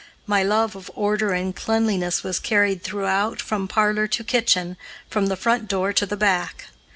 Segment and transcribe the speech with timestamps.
[0.25, 4.75] My love of order and cleanliness was carried throughout, from parlor to kitchen,
[5.11, 6.69] from the front door to the back.